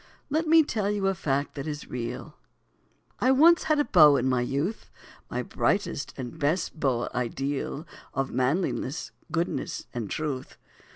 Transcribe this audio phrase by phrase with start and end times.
[0.31, 2.35] Let me tell you a fact that is real
[3.19, 4.89] I once had a beau in my youth,
[5.29, 10.57] My brightest and best "beau ideal" Of manliness, goodness, and truth.